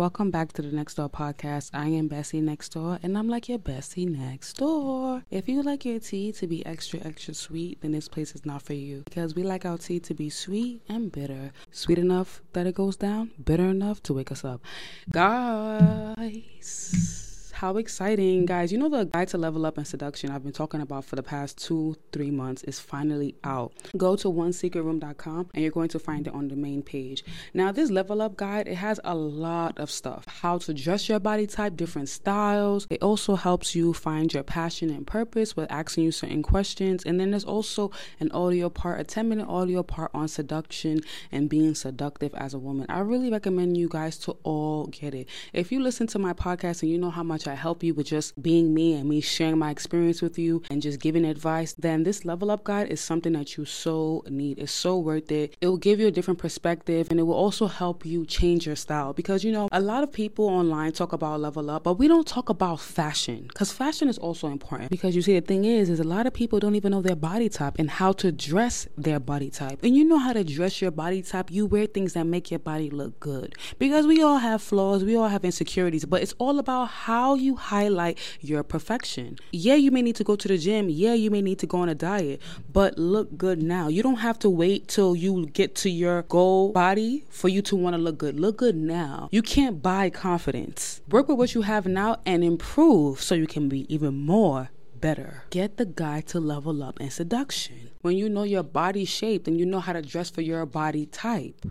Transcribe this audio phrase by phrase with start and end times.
[0.00, 1.72] Welcome back to the Next Door podcast.
[1.74, 5.24] I am Bestie Next Door, and I'm like your Bestie Next Door.
[5.30, 8.62] If you like your tea to be extra, extra sweet, then this place is not
[8.62, 11.52] for you because we like our tea to be sweet and bitter.
[11.70, 14.62] Sweet enough that it goes down, bitter enough to wake us up.
[15.10, 17.29] Guys
[17.60, 18.72] how exciting, guys.
[18.72, 21.22] You know, the guide to level up and seduction I've been talking about for the
[21.22, 23.74] past two, three months is finally out.
[23.98, 27.22] Go to onesecretroom.com and you're going to find it on the main page.
[27.52, 31.20] Now, this level up guide, it has a lot of stuff how to dress your
[31.20, 32.86] body type, different styles.
[32.88, 37.04] It also helps you find your passion and purpose with asking you certain questions.
[37.04, 41.50] And then there's also an audio part, a 10 minute audio part on seduction and
[41.50, 42.86] being seductive as a woman.
[42.88, 45.28] I really recommend you guys to all get it.
[45.52, 48.06] If you listen to my podcast and you know how much I help you with
[48.06, 52.04] just being me and me sharing my experience with you and just giving advice, then
[52.04, 54.58] this level up guide is something that you so need.
[54.58, 55.56] It's so worth it.
[55.60, 58.76] It will give you a different perspective and it will also help you change your
[58.76, 62.06] style because you know, a lot of people online talk about level up, but we
[62.08, 65.90] don't talk about fashion because fashion is also important because you see, the thing is,
[65.90, 68.86] is a lot of people don't even know their body type and how to dress
[68.96, 69.80] their body type.
[69.82, 72.60] And you know how to dress your body type, you wear things that make your
[72.60, 76.58] body look good because we all have flaws, we all have insecurities, but it's all
[76.58, 79.36] about how you highlight your perfection.
[79.52, 80.88] Yeah, you may need to go to the gym.
[80.88, 82.40] Yeah, you may need to go on a diet,
[82.72, 83.88] but look good now.
[83.88, 87.76] You don't have to wait till you get to your goal body for you to
[87.76, 88.38] want to look good.
[88.38, 89.28] Look good now.
[89.30, 91.00] You can't buy confidence.
[91.10, 95.44] Work with what you have now and improve so you can be even more better.
[95.50, 97.90] Get the guy to level up in seduction.
[98.02, 101.06] When you know your body shape and you know how to dress for your body
[101.06, 101.66] type.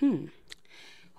[0.00, 0.26] Hmm.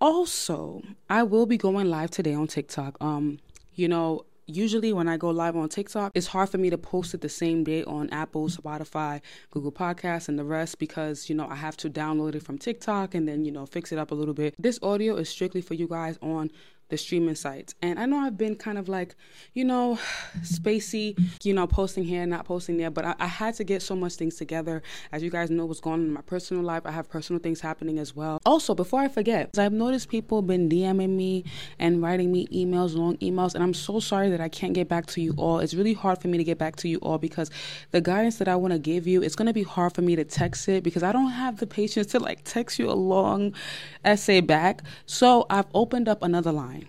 [0.00, 2.96] Also, I will be going live today on TikTok.
[3.00, 3.38] Um,
[3.74, 7.14] you know, usually when I go live on TikTok, it's hard for me to post
[7.14, 11.46] it the same day on Apple, Spotify, Google Podcasts, and the rest because, you know,
[11.48, 14.14] I have to download it from TikTok and then, you know, fix it up a
[14.14, 14.54] little bit.
[14.58, 16.50] This audio is strictly for you guys on
[16.90, 17.74] the streaming sites.
[17.80, 19.14] And I know I've been kind of like,
[19.54, 19.98] you know,
[20.42, 23.96] spacey, you know, posting here, not posting there, but I, I, had to get so
[23.96, 24.82] much things together.
[25.12, 27.60] As you guys know what's going on in my personal life, I have personal things
[27.60, 28.38] happening as well.
[28.44, 31.44] Also, before I forget, I've noticed people been DMing me
[31.78, 35.06] and writing me emails, long emails, and I'm so sorry that I can't get back
[35.06, 35.60] to you all.
[35.60, 37.50] It's really hard for me to get back to you all because
[37.92, 40.16] the guidance that I want to give you, it's going to be hard for me
[40.16, 43.54] to text it because I don't have the patience to like text you a long
[44.04, 44.82] essay back.
[45.06, 46.79] So I've opened up another line.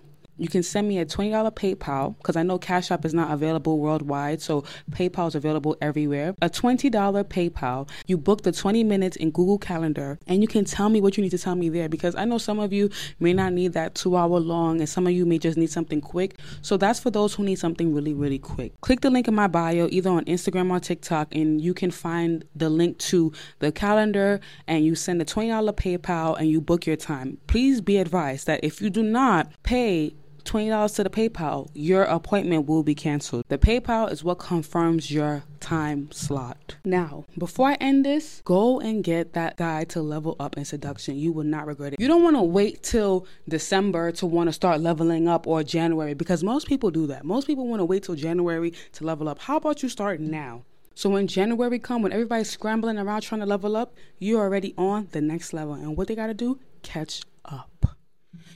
[0.42, 3.78] You can send me a $20 PayPal because I know Cash App is not available
[3.78, 6.34] worldwide, so PayPal is available everywhere.
[6.42, 6.90] A $20
[7.26, 7.88] PayPal.
[8.08, 11.22] You book the 20 minutes in Google Calendar and you can tell me what you
[11.22, 13.94] need to tell me there because I know some of you may not need that
[13.94, 16.40] two hour long and some of you may just need something quick.
[16.64, 18.82] So that's for those who need something really, really quick.
[18.82, 22.46] Click the link in my bio either on Instagram or TikTok and you can find
[22.56, 26.96] the link to the calendar and you send a $20 PayPal and you book your
[26.96, 27.38] time.
[27.46, 32.68] Please be advised that if you do not pay $20 to the PayPal, your appointment
[32.68, 33.46] will be canceled.
[33.48, 36.76] The PayPal is what confirms your time slot.
[36.84, 41.16] Now, before I end this, go and get that guide to level up in seduction.
[41.18, 42.00] You will not regret it.
[42.00, 46.14] You don't want to wait till December to want to start leveling up or January
[46.14, 47.24] because most people do that.
[47.24, 49.40] Most people want to wait till January to level up.
[49.40, 50.64] How about you start now?
[50.94, 55.08] So when January come, when everybody's scrambling around trying to level up, you're already on
[55.12, 55.74] the next level.
[55.74, 56.60] And what they got to do?
[56.84, 57.96] Catch up.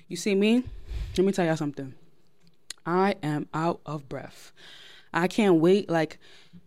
[0.08, 0.64] You see me?
[1.18, 1.94] Let me tell y'all something.
[2.86, 4.52] I am out of breath.
[5.14, 5.90] I can't wait.
[5.90, 6.20] Like,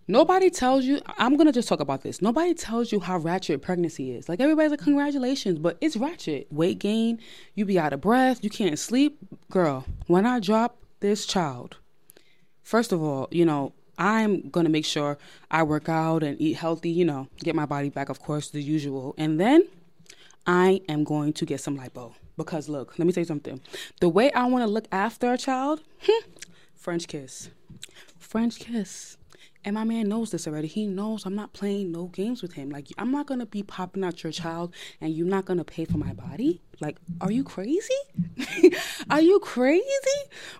[0.08, 2.22] nobody tells you, I'm going to just talk about this.
[2.22, 4.28] Nobody tells you how ratchet pregnancy is.
[4.28, 6.46] Like, everybody's like, congratulations, but it's ratchet.
[6.50, 7.20] Weight gain,
[7.54, 9.18] you be out of breath, you can't sleep.
[9.50, 11.76] Girl, when I drop this child,
[12.62, 15.18] first of all, you know, I'm going to make sure
[15.50, 18.62] I work out and eat healthy, you know, get my body back, of course, the
[18.62, 19.14] usual.
[19.18, 19.68] And then
[20.46, 22.14] I am going to get some lipo.
[22.38, 23.60] Because look, let me say something.
[24.00, 26.30] The way I want to look after a child, hmm,
[26.74, 27.50] French kiss.
[28.18, 29.18] French kiss.
[29.64, 30.68] And my man knows this already.
[30.68, 32.70] He knows I'm not playing no games with him.
[32.70, 35.98] Like, I'm not to be popping out your child and you're not to pay for
[35.98, 36.62] my body.
[36.80, 37.92] Like, are you crazy?
[39.10, 39.84] are you crazy?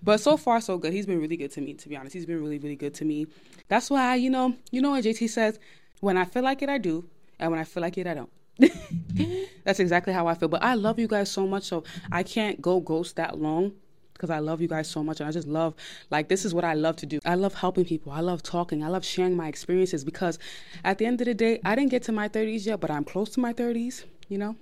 [0.02, 0.92] But so far, so good.
[0.92, 2.12] He's been really good to me, to be honest.
[2.12, 3.28] He's been really, really good to me.
[3.68, 5.60] That's why, you know, you know what JT says?
[6.00, 7.08] When I feel like it, I do.
[7.38, 8.30] And when I feel like it, I don't.
[9.68, 10.48] That's exactly how I feel.
[10.48, 13.74] But I love you guys so much, so I can't go ghost that long
[14.14, 15.74] because I love you guys so much and I just love
[16.10, 17.18] like this is what I love to do.
[17.26, 18.10] I love helping people.
[18.10, 18.82] I love talking.
[18.82, 20.38] I love sharing my experiences because
[20.84, 23.04] at the end of the day, I didn't get to my 30s yet, but I'm
[23.04, 24.56] close to my 30s, you know?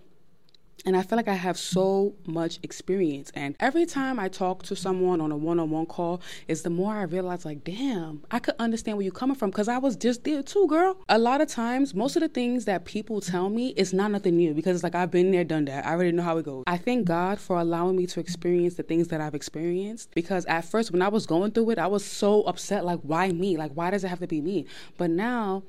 [0.84, 3.32] And I feel like I have so much experience.
[3.34, 6.70] And every time I talk to someone on a one on one call, is the
[6.70, 9.96] more I realize, like, damn, I could understand where you're coming from because I was
[9.96, 10.99] just there too, girl.
[11.08, 14.37] A lot of times, most of the things that people tell me is not nothing
[14.37, 15.87] new because it's like I've been there, done that.
[15.87, 16.64] I already know how it goes.
[16.67, 20.64] I thank God for allowing me to experience the things that I've experienced because at
[20.64, 23.56] first, when I was going through it, I was so upset, like, why me?
[23.56, 24.67] Like, why does it have to be me?
[24.99, 25.64] But now,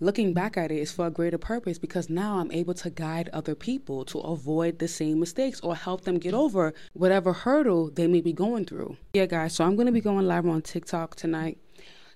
[0.00, 3.28] looking back at it is for a greater purpose because now I'm able to guide
[3.32, 8.06] other people to avoid the same mistakes or help them get over whatever hurdle they
[8.06, 8.96] may be going through.
[9.12, 11.58] Yeah, guys, so I'm going to be going live on TikTok tonight,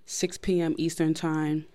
[0.06, 0.74] 6 p.m.
[0.78, 1.66] Eastern Time.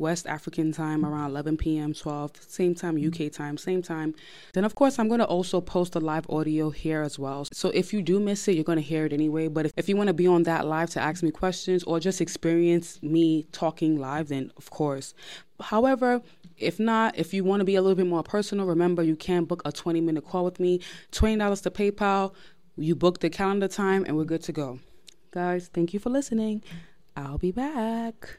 [0.00, 4.14] West African time around 11 p.m., 12, same time, UK time, same time.
[4.54, 7.46] Then, of course, I'm going to also post the live audio here as well.
[7.52, 9.48] So if you do miss it, you're going to hear it anyway.
[9.48, 12.00] But if, if you want to be on that live to ask me questions or
[12.00, 15.12] just experience me talking live, then of course.
[15.60, 16.22] However,
[16.56, 19.44] if not, if you want to be a little bit more personal, remember you can
[19.44, 20.80] book a 20 minute call with me,
[21.12, 22.34] $20 to PayPal.
[22.76, 24.78] You book the calendar time, and we're good to go.
[25.32, 26.62] Guys, thank you for listening.
[27.16, 28.38] I'll be back.